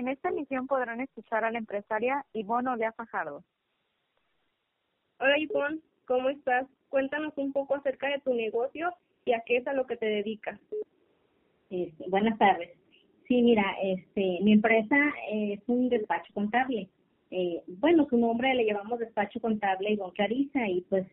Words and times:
En 0.00 0.08
esta 0.08 0.30
emisión 0.30 0.66
podrán 0.66 1.02
escuchar 1.02 1.44
a 1.44 1.50
la 1.50 1.58
empresaria 1.58 2.24
Ivonne 2.32 2.70
Olea 2.70 2.90
Fajardo. 2.92 3.44
Hola 5.18 5.38
Ivonne, 5.38 5.80
¿cómo 6.06 6.30
estás? 6.30 6.66
Cuéntanos 6.88 7.34
un 7.36 7.52
poco 7.52 7.74
acerca 7.74 8.08
de 8.08 8.18
tu 8.20 8.32
negocio 8.32 8.94
y 9.26 9.34
a 9.34 9.42
qué 9.44 9.58
es 9.58 9.66
a 9.66 9.74
lo 9.74 9.86
que 9.86 9.98
te 9.98 10.06
dedicas. 10.06 10.58
Este, 11.68 12.08
buenas 12.08 12.38
tardes. 12.38 12.70
Sí, 13.28 13.42
mira, 13.42 13.76
este, 13.82 14.38
mi 14.40 14.54
empresa 14.54 14.96
es 15.30 15.60
un 15.66 15.90
despacho 15.90 16.32
contable. 16.32 16.88
Eh, 17.30 17.62
bueno, 17.66 18.06
su 18.08 18.16
nombre 18.16 18.54
le 18.54 18.64
llevamos 18.64 19.00
despacho 19.00 19.38
contable 19.38 19.92
Ivonne 19.92 20.14
Clarisa 20.14 20.66
y 20.66 20.80
pues 20.88 21.06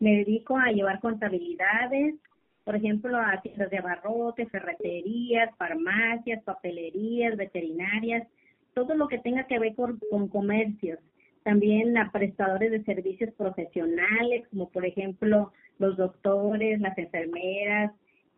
me 0.00 0.16
dedico 0.16 0.56
a 0.56 0.72
llevar 0.72 0.98
contabilidades, 0.98 2.16
por 2.64 2.76
ejemplo, 2.76 3.18
a 3.18 3.40
tiendas 3.42 3.70
de 3.70 3.78
abarrotes, 3.78 4.50
ferreterías, 4.50 5.54
farmacias, 5.56 6.42
papelerías, 6.44 7.36
veterinarias, 7.36 8.26
todo 8.74 8.94
lo 8.94 9.08
que 9.08 9.18
tenga 9.18 9.46
que 9.46 9.58
ver 9.58 9.74
con, 9.74 9.98
con 10.10 10.28
comercios. 10.28 10.98
También 11.42 11.98
a 11.98 12.12
prestadores 12.12 12.70
de 12.70 12.84
servicios 12.84 13.32
profesionales, 13.34 14.46
como 14.50 14.70
por 14.70 14.86
ejemplo 14.86 15.52
los 15.78 15.96
doctores, 15.96 16.80
las 16.80 16.96
enfermeras, 16.96 17.92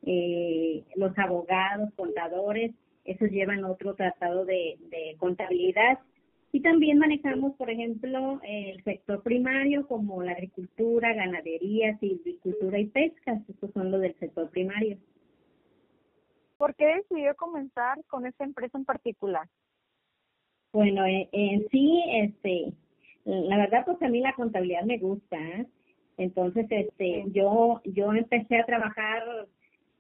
eh, 0.07 0.83
los 0.97 1.17
abogados, 1.19 1.91
contadores, 1.95 2.73
esos 3.05 3.31
llevan 3.31 3.65
otro 3.65 3.95
tratado 3.95 4.47
de, 4.47 4.79
de 4.91 5.17
contabilidad. 5.19 5.99
Y 6.55 6.61
también 6.61 6.99
manejamos, 6.99 7.57
por 7.57 7.69
ejemplo, 7.69 8.41
el 8.45 8.81
sector 8.85 9.25
primario 9.25 9.89
como 9.89 10.23
la 10.23 10.31
agricultura, 10.31 11.13
ganadería, 11.13 11.99
silvicultura 11.99 12.79
y 12.79 12.87
pesca. 12.87 13.43
Estos 13.49 13.73
son 13.73 13.91
los 13.91 14.01
del 14.01 14.15
sector 14.21 14.49
primario. 14.51 14.97
¿Por 16.57 16.77
qué 16.77 16.87
decidió 16.95 17.35
comenzar 17.35 17.99
con 18.07 18.25
esta 18.25 18.45
empresa 18.45 18.79
en 18.79 18.85
particular? 18.85 19.49
Bueno, 20.73 21.05
en, 21.05 21.29
en 21.33 21.69
sí, 21.71 22.05
este, 22.23 22.73
la 23.25 23.57
verdad, 23.57 23.85
pues 23.85 24.01
a 24.01 24.09
mí 24.09 24.21
la 24.21 24.35
contabilidad 24.35 24.85
me 24.85 24.99
gusta. 24.99 25.37
¿eh? 25.37 25.67
Entonces, 26.19 26.67
este, 26.71 27.25
yo, 27.33 27.81
yo 27.85 28.13
empecé 28.13 28.59
a 28.59 28.67
trabajar 28.67 29.25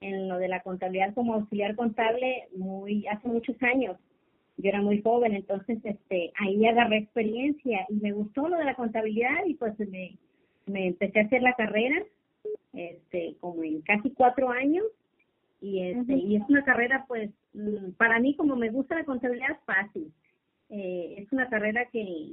en 0.00 0.28
lo 0.28 0.38
de 0.38 0.46
la 0.46 0.60
contabilidad 0.60 1.14
como 1.14 1.34
auxiliar 1.34 1.74
contable 1.74 2.46
muy 2.54 3.08
hace 3.08 3.26
muchos 3.26 3.60
años. 3.60 3.98
Yo 4.56 4.68
era 4.68 4.80
muy 4.80 5.02
joven, 5.02 5.34
entonces 5.34 5.78
este 5.84 6.32
ahí 6.38 6.64
agarré 6.66 6.98
experiencia 6.98 7.86
y 7.88 7.94
me 7.94 8.12
gustó 8.12 8.48
lo 8.48 8.56
de 8.56 8.64
la 8.64 8.76
contabilidad 8.76 9.44
y 9.46 9.54
pues 9.54 9.78
me, 9.78 10.16
me 10.66 10.88
empecé 10.88 11.20
a 11.20 11.24
hacer 11.24 11.42
la 11.42 11.54
carrera 11.54 12.02
este 12.72 13.36
como 13.40 13.62
en 13.64 13.80
casi 13.82 14.10
cuatro 14.10 14.50
años 14.50 14.84
y 15.60 15.82
este 15.82 16.14
y 16.14 16.36
es 16.36 16.42
una 16.48 16.64
carrera 16.64 17.04
pues 17.08 17.30
mm, 17.54 17.92
para 17.96 18.20
mí 18.20 18.36
como 18.36 18.54
me 18.54 18.70
gusta 18.70 18.94
la 18.94 19.04
contabilidad 19.04 19.58
fácil. 19.64 20.12
Eh, 20.70 21.16
es 21.18 21.32
una 21.32 21.48
carrera 21.48 21.86
que, 21.86 22.32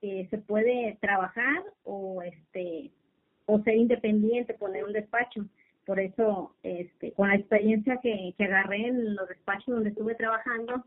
que 0.00 0.26
se 0.30 0.38
puede 0.38 0.96
trabajar 1.00 1.62
o 1.84 2.22
este 2.22 2.90
o 3.46 3.60
ser 3.62 3.76
independiente 3.76 4.54
poner 4.54 4.84
un 4.84 4.92
despacho. 4.92 5.44
Por 5.86 5.98
eso, 6.00 6.54
este, 6.62 7.12
con 7.12 7.28
la 7.28 7.36
experiencia 7.36 7.96
que, 8.02 8.34
que 8.36 8.44
agarré 8.44 8.88
en 8.88 9.14
los 9.14 9.26
despachos 9.26 9.74
donde 9.74 9.88
estuve 9.88 10.14
trabajando, 10.14 10.84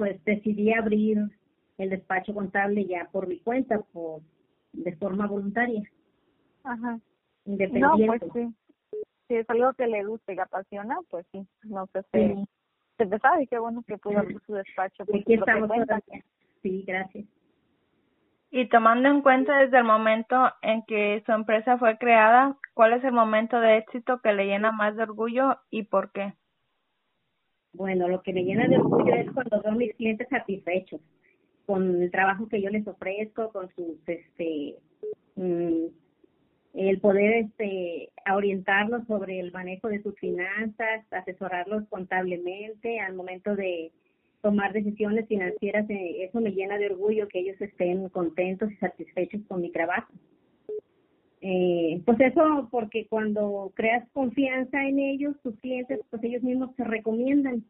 pues 0.00 0.24
decidí 0.24 0.72
abrir 0.72 1.18
el 1.76 1.90
despacho 1.90 2.32
contable 2.32 2.86
ya 2.86 3.06
por 3.12 3.26
mi 3.26 3.38
cuenta, 3.40 3.78
por 3.92 4.22
de 4.72 4.96
forma 4.96 5.26
voluntaria. 5.26 5.82
Ajá. 6.64 6.98
Independiente. 7.44 8.06
No, 8.06 8.18
pues 8.18 8.32
sí. 8.32 8.54
Si 9.28 9.34
es 9.34 9.50
algo 9.50 9.74
que 9.74 9.86
le 9.86 10.02
gusta 10.06 10.32
y 10.32 10.36
le 10.36 10.42
apasiona, 10.42 10.96
pues 11.10 11.26
sí. 11.32 11.46
No 11.64 11.86
sé, 11.88 12.02
Sí. 12.14 12.48
se 12.96 13.02
empezaba 13.02 13.42
y 13.42 13.46
qué 13.46 13.58
bueno 13.58 13.84
que 13.86 13.98
pudo 13.98 14.20
abrir 14.20 14.40
su 14.46 14.54
despacho. 14.54 15.04
por 15.04 15.16
Aquí 15.16 15.34
estamos. 15.34 15.70
Sí, 16.62 16.82
gracias. 16.86 17.26
Y 18.50 18.70
tomando 18.70 19.10
en 19.10 19.20
cuenta 19.20 19.58
desde 19.58 19.76
el 19.76 19.84
momento 19.84 20.50
en 20.62 20.82
que 20.86 21.22
su 21.26 21.32
empresa 21.32 21.76
fue 21.76 21.98
creada, 21.98 22.56
¿cuál 22.72 22.94
es 22.94 23.04
el 23.04 23.12
momento 23.12 23.60
de 23.60 23.76
éxito 23.76 24.22
que 24.22 24.32
le 24.32 24.46
llena 24.46 24.72
más 24.72 24.96
de 24.96 25.02
orgullo 25.02 25.58
y 25.68 25.82
por 25.82 26.10
qué? 26.12 26.32
Bueno, 27.72 28.08
lo 28.08 28.22
que 28.22 28.32
me 28.32 28.44
llena 28.44 28.66
de 28.68 28.76
orgullo 28.76 29.14
es 29.14 29.30
cuando 29.32 29.62
veo 29.62 29.72
mis 29.72 29.94
clientes 29.94 30.28
satisfechos 30.28 31.00
con 31.66 32.02
el 32.02 32.10
trabajo 32.10 32.48
que 32.48 32.60
yo 32.60 32.68
les 32.68 32.86
ofrezco, 32.86 33.52
con 33.52 33.68
sus, 33.76 33.96
este, 34.08 34.76
mm, 35.36 35.84
el 36.74 37.00
poder, 37.00 37.44
este, 37.44 38.10
orientarlos 38.32 39.06
sobre 39.06 39.38
el 39.38 39.52
manejo 39.52 39.88
de 39.88 40.02
sus 40.02 40.18
finanzas, 40.18 41.04
asesorarlos 41.12 41.84
contablemente 41.88 42.98
al 42.98 43.14
momento 43.14 43.54
de 43.54 43.92
tomar 44.42 44.72
decisiones 44.72 45.28
financieras, 45.28 45.88
eh, 45.90 46.24
eso 46.24 46.40
me 46.40 46.50
llena 46.50 46.76
de 46.78 46.86
orgullo 46.86 47.28
que 47.28 47.40
ellos 47.40 47.60
estén 47.60 48.08
contentos 48.08 48.70
y 48.72 48.76
satisfechos 48.76 49.42
con 49.46 49.60
mi 49.60 49.70
trabajo. 49.70 50.12
Eh, 51.42 52.02
pues 52.04 52.20
eso 52.20 52.68
porque 52.70 53.06
cuando 53.06 53.72
creas 53.74 54.06
confianza 54.10 54.84
en 54.84 54.98
ellos, 54.98 55.40
tus 55.42 55.58
clientes, 55.60 56.00
pues 56.10 56.22
ellos 56.22 56.42
mismos 56.42 56.74
te 56.76 56.84
recomiendan 56.84 57.64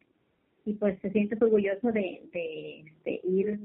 y 0.65 0.75
pues 0.75 1.01
te 1.01 1.11
sientes 1.13 1.41
orgulloso 1.41 1.93
de, 1.93 2.23
de, 2.33 2.85
de 3.05 3.21
ir 3.23 3.61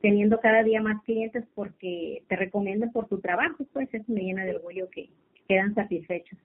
teniendo 0.00 0.40
cada 0.40 0.62
día 0.62 0.80
más 0.80 1.02
clientes 1.04 1.44
porque 1.54 2.24
te 2.28 2.36
recomiendan 2.36 2.92
por 2.92 3.08
tu 3.08 3.20
trabajo, 3.20 3.64
pues 3.72 3.92
eso 3.92 4.04
me 4.08 4.22
llena 4.22 4.44
de 4.44 4.56
orgullo 4.56 4.88
que 4.90 5.10
quedan 5.48 5.74
satisfechos. 5.74 6.38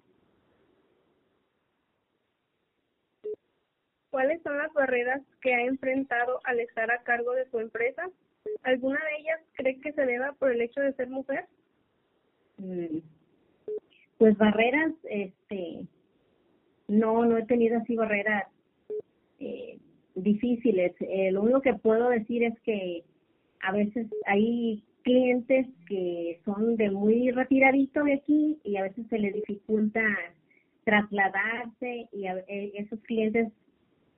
¿Cuáles 4.10 4.42
son 4.42 4.58
las 4.58 4.72
barreras 4.74 5.22
que 5.42 5.54
ha 5.54 5.62
enfrentado 5.62 6.40
al 6.44 6.60
estar 6.60 6.90
a 6.92 7.04
cargo 7.04 7.34
de 7.34 7.50
su 7.50 7.60
empresa? 7.60 8.10
¿Alguna 8.64 9.00
de 9.00 9.22
ellas 9.22 9.40
cree 9.54 9.80
que 9.80 9.94
se 9.94 10.06
deba 10.06 10.34
por 10.34 10.52
el 10.52 10.62
hecho 10.62 10.82
de 10.82 10.94
ser 10.94 11.10
mujer? 11.10 11.46
Mm, 12.58 13.00
Pues 14.18 14.38
barreras, 14.38 14.94
este, 15.10 15.86
no, 16.88 17.26
no 17.26 17.38
he 17.38 17.46
tenido 17.46 17.78
así 17.78 17.96
barreras 17.96 18.46
eh, 19.40 19.78
difíciles. 20.16 20.94
Eh, 21.02 21.32
lo 21.32 21.44
único 21.44 21.62
que 21.62 21.74
puedo 21.76 22.10
decir 22.10 22.44
es 22.44 22.60
que 22.62 23.04
a 23.62 23.72
veces 23.72 24.08
hay 24.26 24.84
clientes 25.04 25.68
que 25.88 26.40
son 26.46 26.76
de 26.78 26.90
muy 26.90 27.32
retiradito 27.32 28.04
de 28.04 28.14
aquí 28.16 28.58
y 28.64 28.78
a 28.78 28.84
veces 28.84 29.06
se 29.10 29.20
les 29.20 29.34
dificulta 29.36 30.02
trasladarse 30.84 32.08
y 32.12 32.26
a- 32.26 32.44
eh, 32.48 32.72
esos 32.76 33.00
clientes 33.02 33.50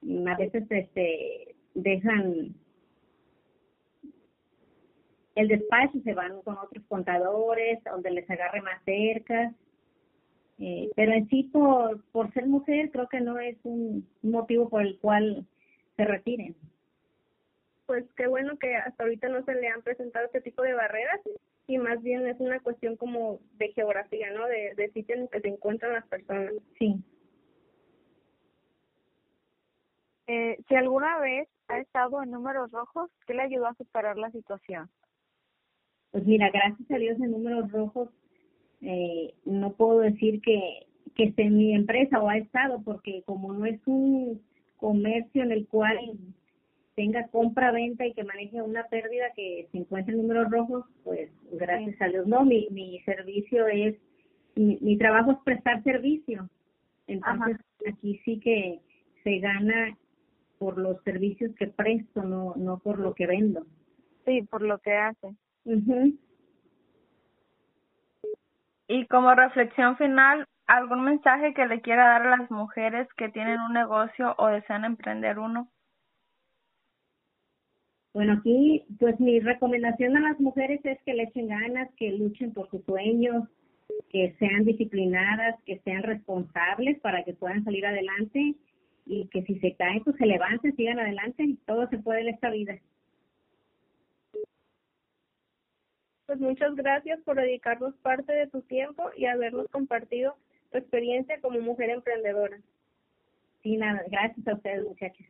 mm, 0.01 0.27
a 0.27 0.35
veces 0.37 0.63
este 0.69 1.55
dejan 1.75 2.53
el 5.39 5.47
despacho 5.47 5.99
se 6.03 6.13
van 6.13 6.41
con 6.41 6.57
otros 6.57 6.83
contadores 6.87 7.83
donde 7.83 8.11
les 8.11 8.29
agarre 8.29 8.61
más 8.61 8.83
cerca 8.83 9.53
eh, 10.59 10.89
pero 10.95 11.13
en 11.13 11.29
sí 11.29 11.43
por 11.43 12.03
por 12.11 12.31
ser 12.33 12.45
mujer 12.47 12.91
creo 12.91 13.07
que 13.07 13.21
no 13.21 13.39
es 13.39 13.57
un 13.63 14.07
motivo 14.21 14.69
por 14.69 14.81
el 14.81 14.97
cual 14.99 15.45
se 15.95 16.05
retiren 16.05 16.55
Pues 17.85 18.05
qué 18.17 18.27
bueno 18.27 18.57
que 18.57 18.75
hasta 18.75 19.03
ahorita 19.03 19.29
no 19.29 19.43
se 19.45 19.55
le 19.55 19.69
han 19.69 19.81
presentado 19.81 20.25
este 20.25 20.41
tipo 20.41 20.61
de 20.61 20.73
barreras 20.73 21.21
y 21.67 21.77
más 21.77 22.01
bien 22.01 22.25
es 22.27 22.39
una 22.39 22.59
cuestión 22.59 22.97
como 22.97 23.39
de 23.59 23.71
geografía, 23.73 24.31
¿no? 24.31 24.47
De, 24.47 24.73
de 24.75 24.89
sitio 24.89 25.15
en 25.15 25.21
el 25.21 25.29
que 25.29 25.39
se 25.39 25.49
encuentran 25.49 25.93
las 25.93 26.07
personas. 26.07 26.53
sí 26.79 27.01
Eh, 30.31 30.57
si 30.67 30.75
alguna 30.75 31.19
vez 31.19 31.47
ha 31.69 31.79
estado 31.79 32.21
en 32.21 32.29
números 32.29 32.71
rojos, 32.71 33.09
¿qué 33.25 33.33
le 33.33 33.43
ayudó 33.43 33.67
a 33.67 33.73
superar 33.73 34.15
la 34.17 34.29
situación? 34.29 34.89
Pues 36.11 36.25
mira, 36.25 36.49
gracias 36.49 36.89
a 36.91 36.97
Dios 36.97 37.19
en 37.19 37.31
números 37.31 37.71
rojos 37.71 38.09
eh, 38.81 39.33
no 39.45 39.73
puedo 39.73 39.99
decir 39.99 40.41
que, 40.41 40.87
que 41.15 41.25
esté 41.25 41.43
en 41.43 41.57
mi 41.57 41.73
empresa 41.73 42.21
o 42.21 42.29
ha 42.29 42.37
estado, 42.37 42.81
porque 42.83 43.23
como 43.25 43.53
no 43.53 43.65
es 43.65 43.79
un 43.85 44.41
comercio 44.77 45.43
en 45.43 45.51
el 45.51 45.67
cual 45.67 45.97
tenga 46.95 47.27
compra-venta 47.27 48.05
y 48.05 48.13
que 48.13 48.23
maneje 48.23 48.61
una 48.61 48.85
pérdida 48.87 49.25
que 49.35 49.67
se 49.71 49.77
encuentre 49.77 50.13
en 50.13 50.21
números 50.21 50.49
rojos, 50.49 50.85
pues 51.03 51.29
gracias 51.51 52.01
a 52.01 52.07
Dios 52.07 52.27
no, 52.27 52.43
mi, 52.43 52.67
mi 52.71 52.99
servicio 53.01 53.67
es, 53.67 53.95
mi, 54.55 54.77
mi 54.81 54.97
trabajo 54.97 55.31
es 55.31 55.37
prestar 55.43 55.83
servicio. 55.83 56.49
Entonces, 57.07 57.57
aquí 57.87 58.19
sí 58.23 58.39
que 58.39 58.79
se 59.23 59.39
gana 59.39 59.97
por 60.57 60.77
los 60.77 61.01
servicios 61.03 61.55
que 61.55 61.67
presto, 61.67 62.21
no, 62.23 62.53
no 62.55 62.79
por 62.79 62.99
lo 62.99 63.13
que 63.15 63.25
vendo. 63.25 63.65
Sí, 64.25 64.43
por 64.43 64.61
lo 64.61 64.77
que 64.79 64.93
hace. 64.93 65.35
Y 68.87 69.05
como 69.07 69.35
reflexión 69.35 69.97
final, 69.97 70.45
¿algún 70.65 71.03
mensaje 71.03 71.53
que 71.53 71.67
le 71.67 71.81
quiera 71.81 72.07
dar 72.07 72.27
a 72.27 72.37
las 72.37 72.51
mujeres 72.51 73.07
que 73.17 73.29
tienen 73.29 73.59
un 73.61 73.73
negocio 73.73 74.35
o 74.37 74.47
desean 74.47 74.85
emprender 74.85 75.37
uno? 75.37 75.69
Bueno, 78.13 78.33
aquí, 78.33 78.83
pues 78.99 79.19
mi 79.19 79.39
recomendación 79.39 80.17
a 80.17 80.21
las 80.21 80.39
mujeres 80.39 80.81
es 80.83 80.99
que 81.03 81.13
le 81.13 81.23
echen 81.23 81.47
ganas, 81.47 81.89
que 81.95 82.11
luchen 82.11 82.51
por 82.51 82.69
sus 82.71 82.83
sueños, 82.85 83.47
que 84.09 84.35
sean 84.39 84.65
disciplinadas, 84.65 85.61
que 85.65 85.79
sean 85.79 86.03
responsables 86.03 86.99
para 87.01 87.23
que 87.23 87.33
puedan 87.33 87.63
salir 87.63 87.85
adelante 87.85 88.55
y 89.05 89.27
que 89.27 89.43
si 89.43 89.59
se 89.59 89.75
caen, 89.75 90.03
pues 90.03 90.17
se 90.17 90.25
levanten, 90.25 90.75
sigan 90.75 90.99
adelante, 90.99 91.55
todo 91.67 91.87
se 91.89 91.99
puede 91.99 92.21
en 92.21 92.29
esta 92.29 92.49
vida. 92.49 92.79
Pues 96.29 96.39
muchas 96.41 96.75
gracias 96.75 97.19
por 97.21 97.37
dedicarnos 97.37 97.95
parte 98.03 98.31
de 98.31 98.45
tu 98.45 98.61
tiempo 98.61 99.09
y 99.17 99.25
habernos 99.25 99.67
compartido 99.71 100.37
tu 100.71 100.77
experiencia 100.77 101.41
como 101.41 101.59
mujer 101.59 101.89
emprendedora. 101.89 102.61
Sí, 103.63 103.77
nada, 103.77 104.03
gracias 104.11 104.47
a 104.47 104.53
ustedes, 104.53 104.83
muchachos. 104.83 105.25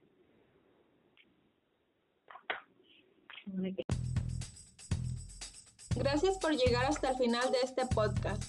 Gracias 5.95 6.37
por 6.39 6.51
llegar 6.51 6.83
hasta 6.83 7.11
el 7.11 7.15
final 7.15 7.49
de 7.49 7.59
este 7.63 7.85
podcast. 7.95 8.43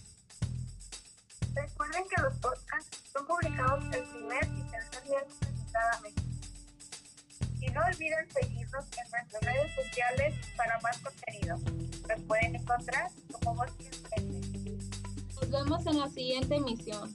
Recuerden 1.54 2.02
que 2.08 2.20
los 2.20 2.36
podcasts 2.40 3.12
son 3.12 3.28
publicados 3.28 3.84
el 3.94 4.02
primer 4.08 4.44
y 4.58 4.70
tercer 4.72 5.04
viernes 5.04 5.40
de 5.40 5.72
cada 5.72 6.00
mes. 6.00 6.14
Y 7.60 7.70
no 7.70 7.80
olviden 7.84 8.28
seguirnos 8.30 8.86
en 8.98 9.10
nuestras 9.12 9.42
redes 9.42 9.74
sociales 9.76 10.34
para 10.56 10.80
más 10.80 10.98
contenido. 10.98 11.58
Nos 12.08 12.20
como 13.42 13.64
Nos 15.34 15.50
vemos 15.50 15.86
en 15.86 15.98
la 15.98 16.08
siguiente 16.08 16.56
emisión. 16.56 17.14